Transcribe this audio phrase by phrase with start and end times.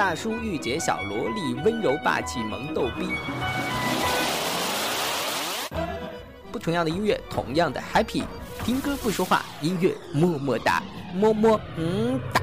[0.00, 3.10] 大叔御姐小萝莉，温柔霸气萌逗逼。
[6.50, 8.24] 不同样的音乐，同样的 happy。
[8.64, 10.82] 听歌不说话，音乐么么哒，
[11.14, 12.40] 么么嗯哒。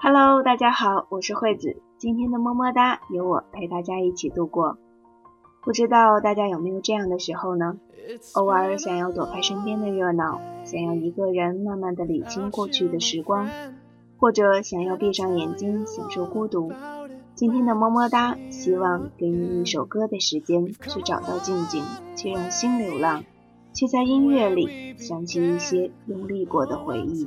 [0.00, 1.80] Hello，大家好，我是惠子。
[1.96, 4.76] 今天的么么哒由我陪大家一起度过。
[5.64, 7.78] 不知道大家有没有这样的时候呢？
[8.34, 13.48] 偶尔想要躲开身边的热闹，想要一个人慢慢的理清过去的时光，
[14.18, 16.70] 或者想要闭上眼睛享受孤独。
[17.34, 21.82] 今天的么么哒，希望给你一首歌的时间，去找到静静，
[22.14, 23.24] 去让心流浪，
[23.72, 27.26] 去在音乐里想起一些用力过的回忆。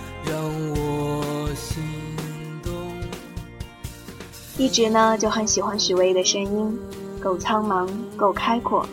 [4.61, 6.79] 一直呢就很喜欢许巍的声音，
[7.19, 8.85] 够苍茫，够开阔。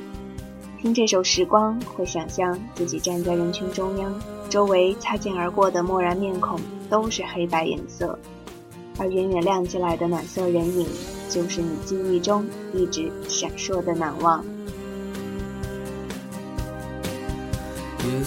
[0.80, 4.10] 听这首《时光》，会想象自己站在人群中央，
[4.48, 6.58] 周围擦肩而过的漠然面孔
[6.88, 8.18] 都是黑白颜色，
[8.96, 10.86] 而远远亮起来的暖色人影，
[11.28, 14.42] 就是你记忆中一直闪烁的难忘。
[17.98, 18.24] 春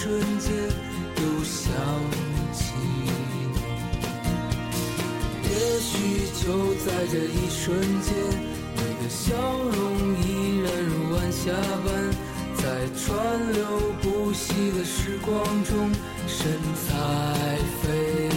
[0.00, 0.50] 瞬间，
[1.16, 1.60] 又想
[2.54, 3.52] 起你。
[5.44, 5.92] 也许
[6.42, 8.08] 就在这一瞬间，
[8.76, 10.24] 你的笑容依
[10.62, 11.52] 然如晚霞
[11.84, 11.86] 般，
[12.56, 12.64] 在
[12.96, 13.60] 川流
[14.00, 15.92] 不息的时光中，
[16.26, 16.48] 神
[16.88, 18.29] 采飞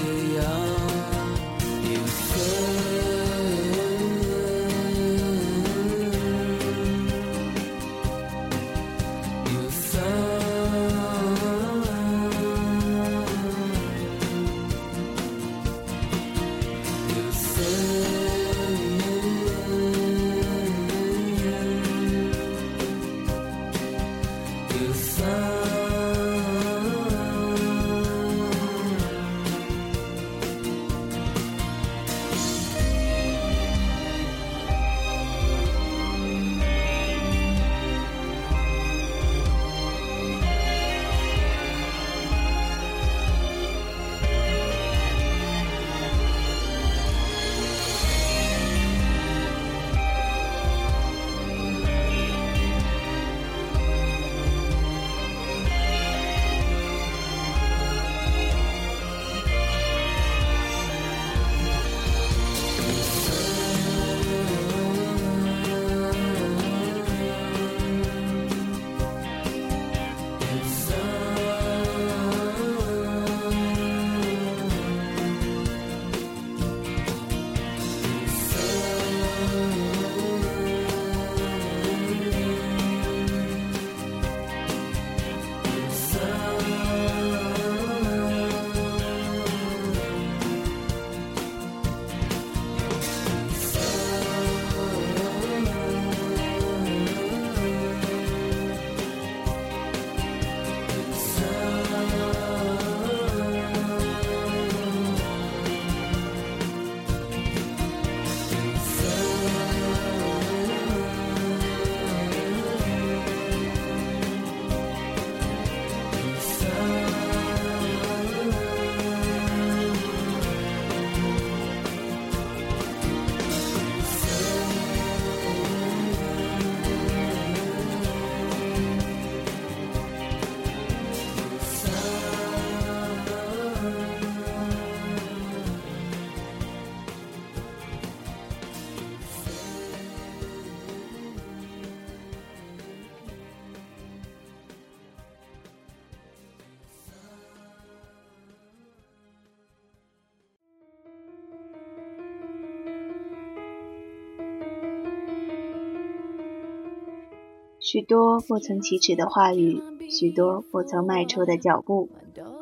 [157.83, 162.07] 许多不曾启齿的话语，许多不曾迈出的脚步，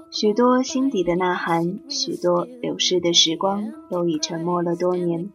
[0.09, 5.29] 许多心底的呐喊，许多流逝的时光，都已沉默了多年。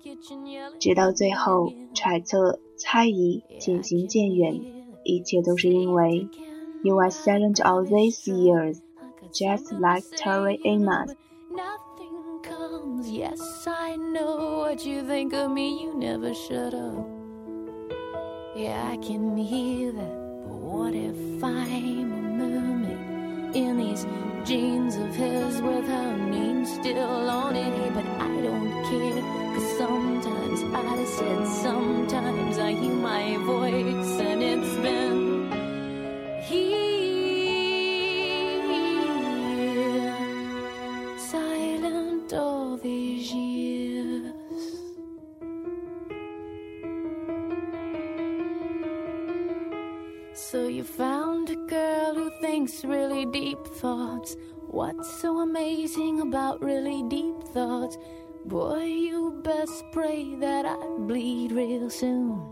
[0.80, 4.60] 直到最后，揣测、猜疑渐行渐远，
[5.04, 6.26] 一切都是因为
[6.82, 8.78] You are silent all these years,
[9.32, 11.14] just like Terry Amos.
[13.04, 15.80] Yes, I know what you think of me.
[15.80, 17.15] You never shut up.
[18.56, 20.16] Yeah, I can hear that.
[20.46, 24.06] But what if I'm a mermaid in these
[24.48, 27.92] jeans of his with her name still on it?
[27.92, 29.22] But I don't care.
[29.52, 35.25] Cause sometimes I said, sometimes I hear my voice, and it's been
[52.66, 54.36] thinks really deep thoughts.
[54.66, 57.96] What's so amazing about really deep thoughts?
[58.44, 62.42] Boy, you best pray that I bleed real soon.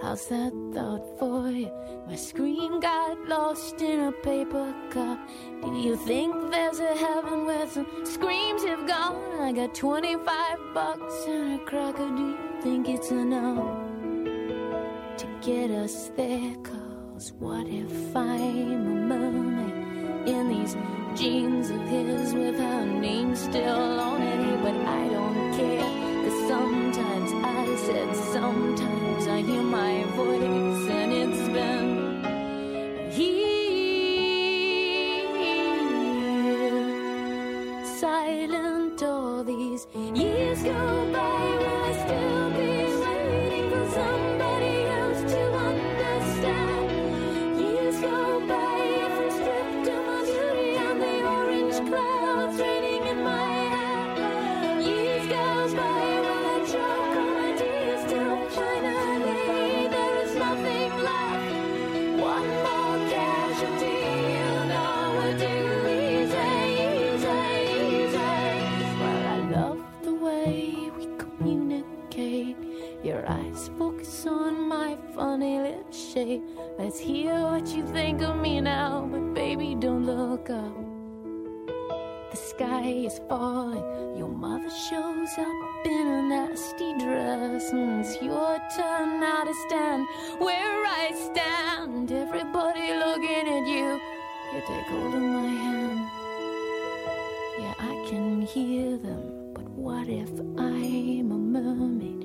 [0.00, 1.70] How's that thought for you?
[2.06, 5.18] My scream got lost in a paper cup.
[5.62, 9.40] Do you think there's a heaven where some screams have gone?
[9.40, 12.08] I got 25 bucks and a cracker.
[12.16, 13.78] Do you think it's enough
[15.18, 16.56] to get us there?
[17.16, 20.76] What if I'm a mermaid in these
[21.18, 24.62] jeans of his with her name still on it?
[24.62, 25.80] But I don't care.
[26.24, 32.22] Cause sometimes I said, sometimes I hear my voice, and it's been
[33.10, 33.56] here.
[37.98, 41.40] Silent all these years go by.
[41.62, 42.68] Will I still be
[43.00, 44.35] waiting for somebody
[80.06, 80.76] look up.
[82.30, 84.16] The sky is falling.
[84.16, 87.72] Your mother shows up in a nasty dress.
[87.72, 90.06] And it's your turn now to stand
[90.38, 92.12] where I stand.
[92.12, 94.00] Everybody looking at you.
[94.54, 96.00] You take hold of my hand.
[97.58, 99.52] Yeah, I can hear them.
[99.54, 102.22] But what if I'm a mermaid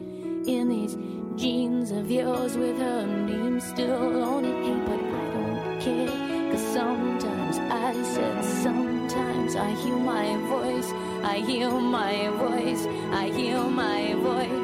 [0.47, 0.95] in these
[1.35, 4.85] jeans of yours with her name still on it?
[4.85, 6.30] But I don't care.
[6.51, 10.91] Cause sometimes I said, sometimes I hear my voice.
[11.23, 12.85] I hear my voice.
[13.13, 14.60] I hear my voice.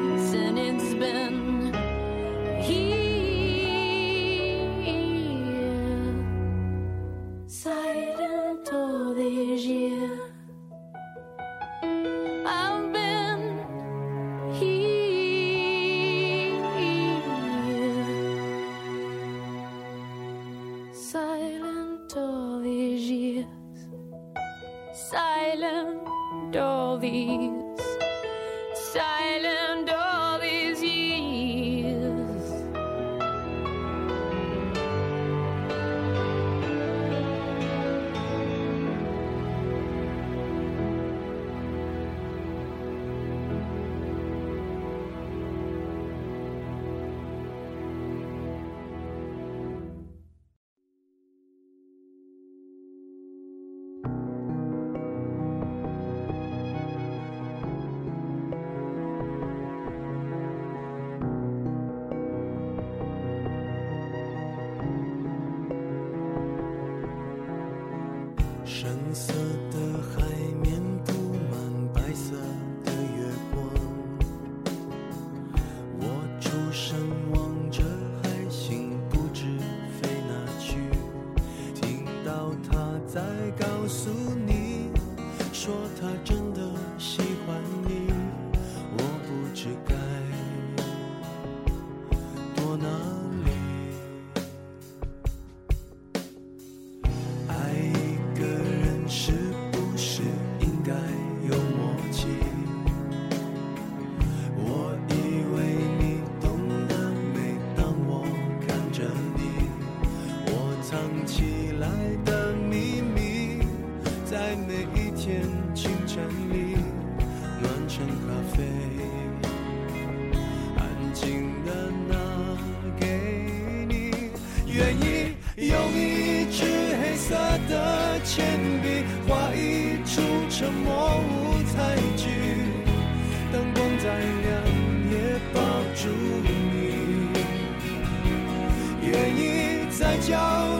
[139.98, 140.38] 在角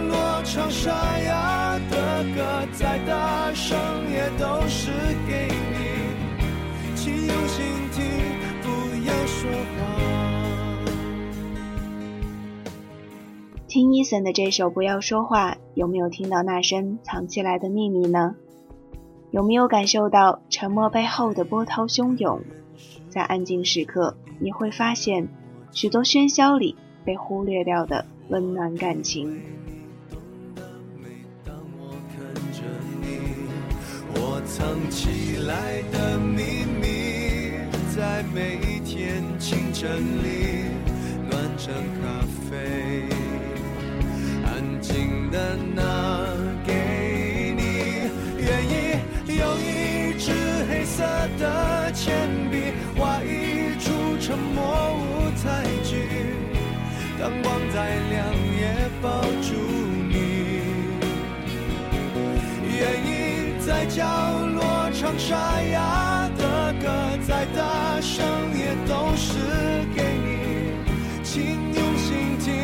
[0.09, 3.77] 落唱沙哑的歌，再大声
[4.13, 4.93] 也都是
[5.27, 8.05] 给你，请用心听，
[8.63, 8.69] 不
[9.05, 9.81] 要说话。
[13.67, 18.37] 听伊森的这首《不要说话》，有没有听到那声藏起来的秘密呢？
[19.33, 22.41] 有没有感受到沉默背后的波涛汹涌？
[23.09, 25.27] 在安静时刻，你会发现
[25.73, 29.73] 许多喧嚣里被忽略掉的温暖感情为你
[30.11, 30.21] 懂
[30.55, 30.63] 得。
[31.03, 31.09] 每
[31.45, 32.19] 当我看
[32.53, 32.61] 着
[33.01, 33.07] 你，
[34.15, 37.53] 我藏起来的秘密，
[37.97, 39.89] 在每一天清晨
[40.23, 40.67] 里
[41.31, 41.73] 暖着
[63.99, 64.05] 角
[64.55, 66.89] 落唱沙哑的歌，
[67.27, 68.25] 再大声
[68.57, 69.35] 也都是
[69.93, 71.43] 给你，请
[71.75, 72.55] 用心听，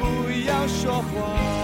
[0.00, 1.59] 不要说谎。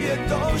[0.00, 0.51] 也懂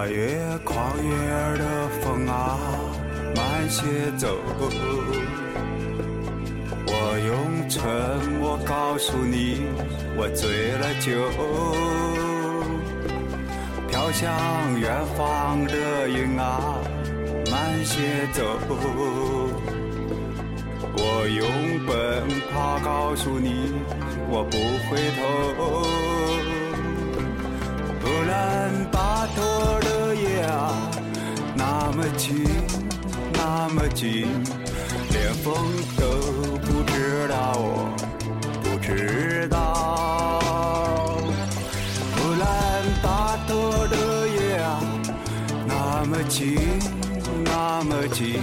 [0.00, 0.16] 穿越
[0.64, 1.10] 旷野
[1.58, 2.58] 的风啊，
[3.36, 3.82] 慢些
[4.16, 4.34] 走。
[6.86, 6.92] 我
[7.26, 7.78] 用沉
[8.40, 9.60] 默告诉你，
[10.16, 11.12] 我醉了酒。
[13.90, 16.78] 飘向远方的云啊，
[17.50, 18.42] 慢些走。
[20.96, 21.46] 我用
[21.84, 23.74] 奔跑告诉你，
[24.30, 24.56] 我不
[24.88, 25.89] 回头。
[33.72, 34.26] 么近
[35.10, 35.54] 连风
[35.96, 36.04] 都
[36.58, 37.94] 不知道我
[38.62, 41.16] 不知道。
[42.16, 42.48] 乌兰
[43.02, 44.80] 巴托的夜啊
[45.66, 46.58] 那么静
[47.44, 48.40] 那么静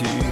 [0.00, 0.27] 那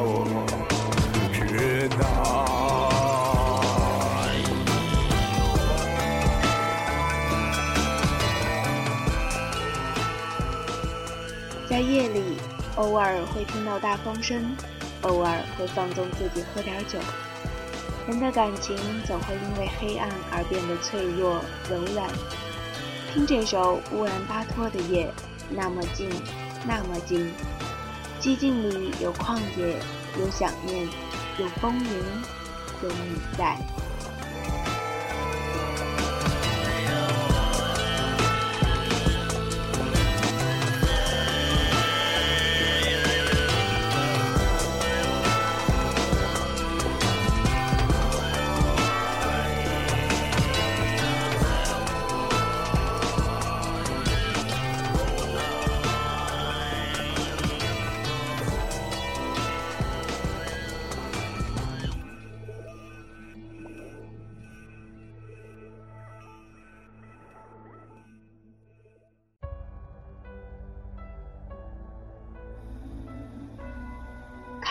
[0.00, 0.24] 我
[1.12, 2.00] 不知道。
[11.68, 12.38] 在夜里，
[12.76, 14.56] 偶尔会听到大风声，
[15.02, 16.98] 偶尔会放纵自己喝点酒。
[18.06, 22.08] 人的感情总会因为黑暗而变得脆弱柔软。
[23.12, 25.10] 听这首乌兰巴托的夜，
[25.48, 26.08] 那么近，
[26.66, 27.32] 那么近，
[28.24, 29.78] 寂静里有旷野，
[30.18, 30.88] 有想念，
[31.38, 31.90] 有风云，
[32.82, 33.58] 有你在。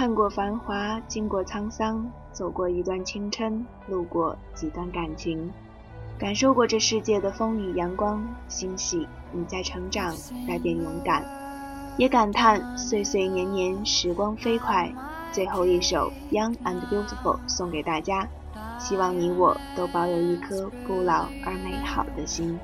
[0.03, 5.49] 看过繁华，经过沧桑，走过一段青春，路过几段感情，
[6.19, 10.13] 感受过这世界的风雨阳光，欣喜你在成长，
[10.45, 11.23] 在变勇敢，
[11.95, 14.91] 也感叹岁岁年年时光飞快。
[15.31, 18.27] 最后一首《Young and Beautiful》送给大家，
[18.77, 22.59] 希望你我都保有一颗不老而美好的心。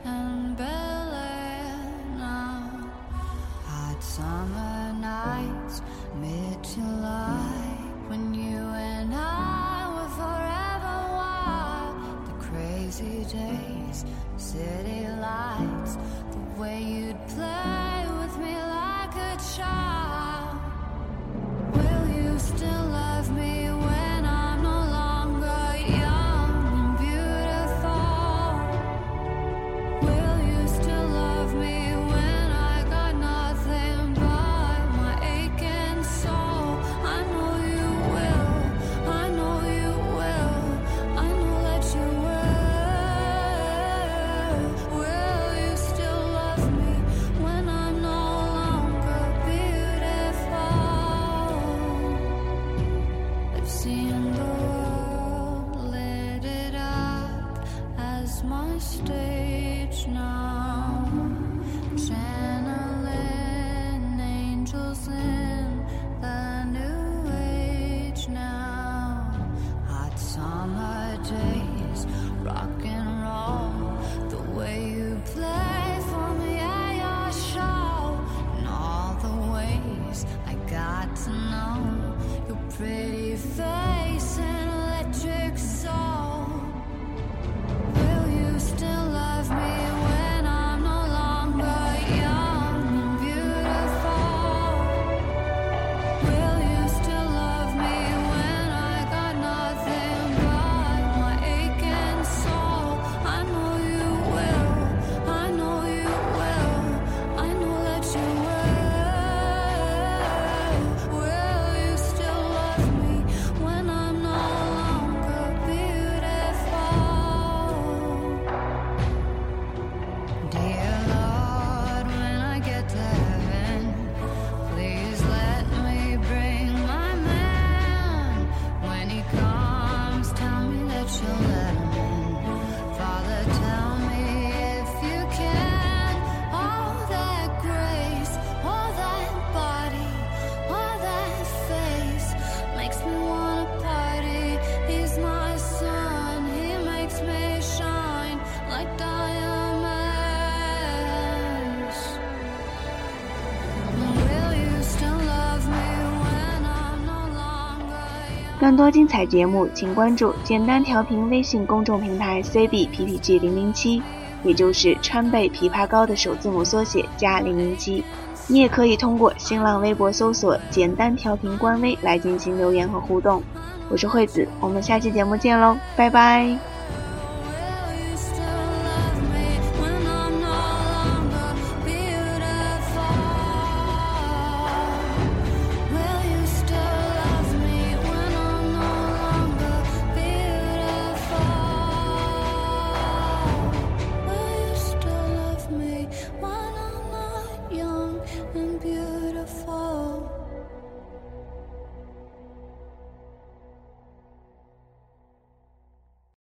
[158.69, 163.99] 更多精彩节目，请关注简单调频微信公众平台 CBPPG 零零七，
[164.43, 168.03] 也就是川贝枇杷膏的首字母缩写加零零七。
[168.45, 173.41] 你也可以通过新浪微博搜索“简单调频”官微来进行留言和互动。
[173.89, 176.78] 我是惠子，我们下期节目见喽，拜拜。